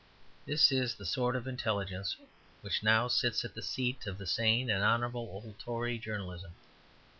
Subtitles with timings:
[0.47, 2.17] This is the sort of intelligence
[2.61, 6.53] which now sits in the seat of the sane and honourable old Tory journalism.